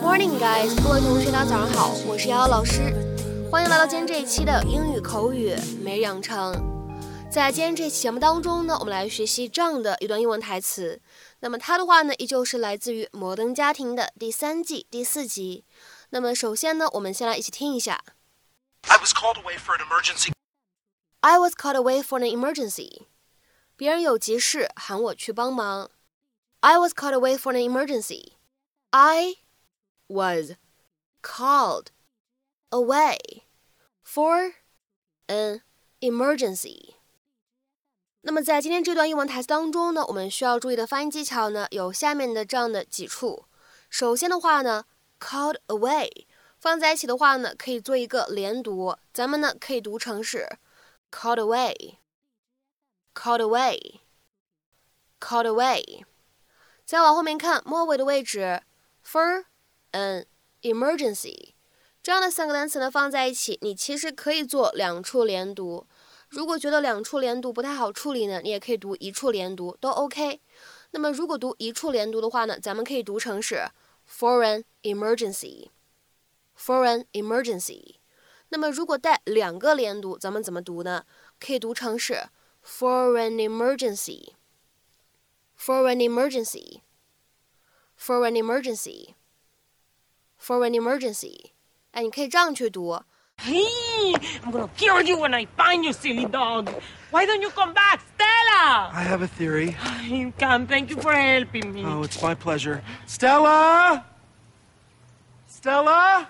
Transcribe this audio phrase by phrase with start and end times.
[0.00, 0.74] morning guys.
[0.82, 2.80] 各位同学大家早上好我是瑶瑶老师。
[3.50, 6.54] 欢迎来到今天这一期的英语口语每日养成。
[7.30, 11.02] 在今天这期节目当中呢我们来学习这样的一段英文台词。
[11.40, 15.66] 那么它的话呢依旧是来自于摩登家庭的第三季第四集。
[16.10, 18.00] 那么首先呢我们先来一起听一下。
[18.88, 20.32] I was called away for an emergency.
[21.20, 23.02] I was called away for an emergency
[23.76, 25.90] 别人有急事喊我去帮忙。
[26.65, 28.37] I was called away for an emergency.
[28.91, 29.37] I
[30.07, 30.55] was
[31.23, 31.87] called
[32.69, 33.17] away
[34.03, 34.53] for
[35.27, 35.61] an
[36.01, 36.95] emergency.
[38.21, 43.45] 那么在今天这段英文台词当中呢，我们需要注意的发音技巧呢，有下面的这样的几处。
[43.89, 44.85] 首先的话呢，
[45.19, 46.27] called away
[46.59, 50.59] 放在一起的话呢，可以做一个连读，咱们呢可以读成是
[51.09, 53.41] called away，called
[55.19, 56.03] away，called away。
[56.86, 58.62] 再往后面看末尾的位置
[59.04, 59.46] ，for
[59.90, 60.24] an
[60.62, 61.54] emergency，
[62.00, 65.88] 这样的三个单词呢放在一起，你其实可以做两处连读。
[66.28, 70.40] 如果觉得两处连读不太好处理呢，你也可以读一处连读，都 OK。
[70.92, 73.66] 那么如果读一处连读的话呢，咱们可以读成是
[74.08, 77.96] foreign emergency，foreign emergency。
[78.50, 81.04] 那么如果带两个连读，咱们怎么读呢？
[81.40, 82.28] 可以读成是
[82.64, 84.34] foreign emergency
[85.55, 91.51] for an emergency，for an emergency，for an emergency，for an emergency。
[91.91, 93.01] 哎，你可以这样去读。
[93.37, 94.13] Hey,
[94.43, 96.69] I'm gonna kill you when I find you, silly dog.
[97.09, 98.91] Why don't you come back, Stella?
[98.93, 99.75] I have a theory.
[100.03, 100.67] You can.
[100.67, 101.83] Thank you for helping me.
[101.83, 102.83] Oh, it's my pleasure.
[103.07, 104.05] Stella!
[105.47, 106.29] Stella!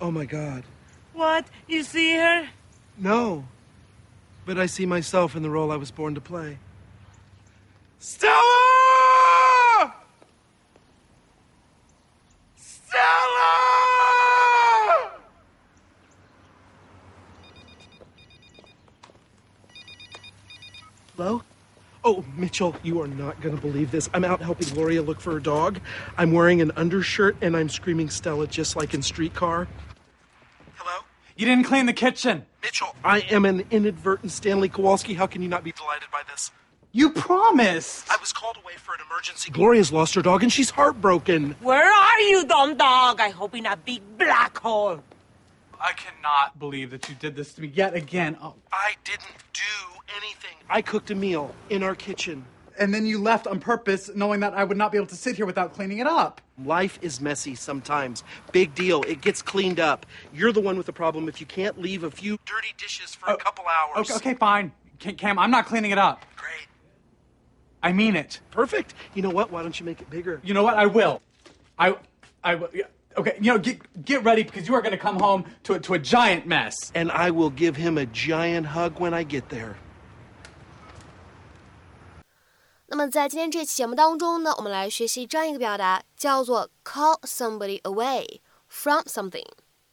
[0.00, 0.64] Oh my god.
[1.12, 1.46] What?
[1.66, 2.48] You see her?
[2.96, 3.44] No.
[4.44, 6.58] But I see myself in the role I was born to play.
[8.05, 8.35] Stella!
[12.57, 12.99] Stella!
[21.15, 21.43] Hello?
[22.03, 24.09] Oh, Mitchell, you are not going to believe this.
[24.13, 25.79] I'm out helping Gloria look for her dog.
[26.17, 29.69] I'm wearing an undershirt and I'm screaming Stella just like in Streetcar.
[30.75, 31.05] Hello?
[31.37, 32.45] You didn't clean the kitchen.
[32.61, 35.13] Mitchell, I am an inadvertent Stanley Kowalski.
[35.13, 36.51] How can you not be delighted by this?
[36.95, 38.09] You promised.
[38.11, 39.49] I was called away for an emergency.
[39.51, 41.55] Gloria's lost her dog and she's heartbroken.
[41.59, 43.19] Where are you, dumb dog?
[43.19, 44.99] I hope in a big black hole.
[45.81, 48.37] I cannot believe that you did this to me yet again.
[48.41, 48.53] Oh.
[48.71, 50.55] I didn't do anything.
[50.69, 52.45] I cooked a meal in our kitchen.
[52.79, 55.35] And then you left on purpose, knowing that I would not be able to sit
[55.35, 56.41] here without cleaning it up.
[56.63, 58.23] Life is messy sometimes.
[58.51, 59.01] Big deal.
[59.03, 60.05] It gets cleaned up.
[60.31, 63.31] You're the one with the problem if you can't leave a few dirty dishes for
[63.31, 64.09] a Oh, couple hours.
[64.11, 64.71] Okay, okay, fine.
[64.99, 66.23] Cam, I'm not cleaning it up.
[66.35, 66.67] Great.
[67.82, 68.40] I mean it.
[68.50, 68.94] Perfect.
[69.14, 69.50] You know what?
[69.50, 70.40] Why don't you make it bigger?
[70.42, 70.76] You know what?
[70.76, 71.20] I will.
[71.78, 71.96] I,
[72.42, 72.70] I will.
[72.72, 72.86] yeah,
[73.16, 75.80] Okay, you know, get get ready because you are going to come home to a,
[75.80, 76.92] to a giant mess.
[76.94, 79.74] And I will give him a giant hug when I get there.
[82.86, 89.46] 那么在今天这期节目当中呢，我们来学习这样一个表达，叫做 call somebody away from something，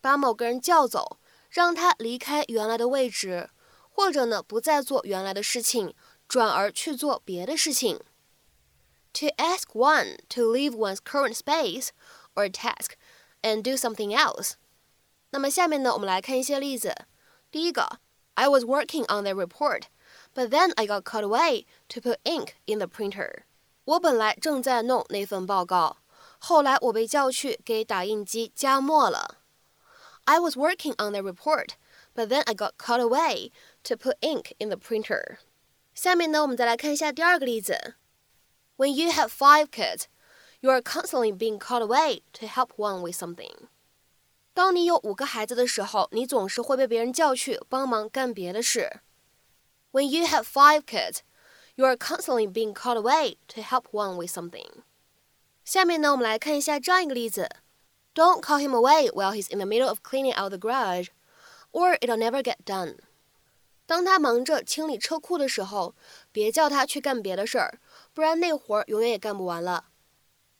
[0.00, 1.18] 把某个人叫走，
[1.50, 3.50] 让他离开原来的位置，
[3.90, 5.92] 或者呢不再做原来的事情，
[6.28, 8.00] 转而去做别的事情。
[9.14, 11.88] To ask one to leave one's current space
[12.34, 12.92] or task
[13.42, 14.52] and do something else。
[15.30, 16.94] 那么下面呢，我们来看一些例子。
[17.50, 17.98] 第一个，
[18.34, 22.86] I was working on their report。But then I got called away to put ink in the
[22.86, 23.44] printer.
[23.84, 25.96] 我本来正在弄那份报告，
[26.38, 29.38] 后来我被叫去给打印机加墨了。
[30.24, 31.70] I was working on the report,
[32.14, 33.50] but then I got called away
[33.84, 35.38] to put ink in the printer.
[35.94, 37.94] 下面呢，我们再来看一下第二个例子。
[38.76, 40.04] When you have five kids,
[40.60, 43.68] you are constantly being called away to help one with something.
[44.54, 49.00] 当你有五个孩子的时候，你总是会被别人叫去帮忙干别的事。
[49.92, 51.20] When you have five kids,
[51.76, 54.82] you are constantly being called away to help one with something.
[55.64, 57.48] 下面呢，我们来看一下这样一个例子：
[58.14, 61.08] Don't call him away while he's in the middle of cleaning out the garage,
[61.72, 62.96] or it'll never get done.
[63.92, 65.94] 当他忙着清理车库的时候，
[66.30, 67.80] 别叫他去干别的事儿，
[68.12, 69.86] 不然那活儿永远也干不完了。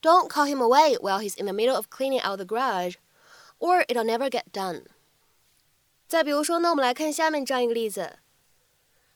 [0.00, 2.94] Don't call him away while he's in the middle of cleaning out the garage,
[3.58, 4.84] or it'll never get done.
[6.06, 8.18] 再比如说呢，我们来看下面这样一个例子。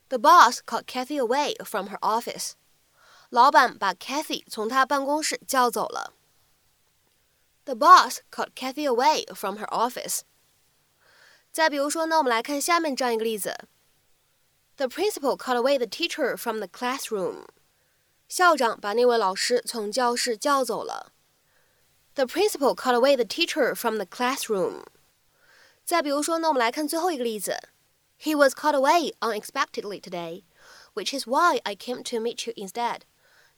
[0.08, 2.52] The boss called Kathy away from her office.
[3.30, 6.12] 老板把 Kathy 从她办公室叫走了。
[7.64, 10.20] The boss called Kathy away from her office.
[11.50, 13.56] 再比如说呢，我们来看下面这样一个例子
[14.76, 17.46] ：The principal called away the teacher from the classroom.
[18.28, 21.12] 校长把那位老师从教室叫走了。
[22.14, 24.84] The principal called away the teacher from the classroom。
[25.84, 27.58] 再比如说呢，我们来看最后一个例子。
[28.18, 30.44] He was called away unexpectedly today,
[30.94, 33.00] which is why I came to meet you instead.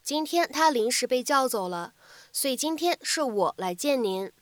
[0.03, 1.94] 今天他临时被叫走了，
[2.32, 4.32] 所以今天是我来见您。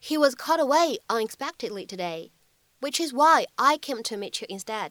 [0.00, 2.30] He was called away unexpectedly today,
[2.80, 4.90] which is why I came to meet you instead.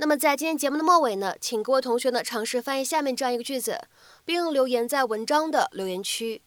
[0.00, 3.82] 那么在今天节目的末尾呢，请各位同学呢尝试翻译下面这样一个句子，
[4.24, 6.40] 并留言在文章的留言区。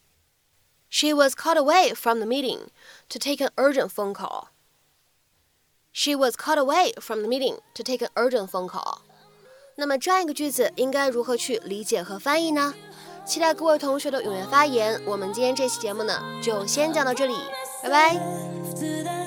[0.90, 2.66] She was called away from the meeting
[3.08, 4.48] to take an urgent phone call.
[5.92, 9.02] She was called away from the meeting to take an urgent phone call.
[9.76, 12.74] 那么这样一个句子应该如何去理解和翻译呢？
[13.24, 15.00] 期待各位同学的踊跃发言。
[15.06, 17.36] 我们今天这期节目呢，就先讲到这里，
[17.84, 19.23] 拜拜。